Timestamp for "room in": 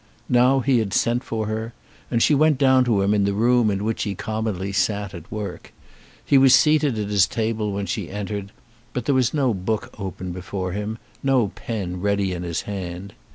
3.35-3.83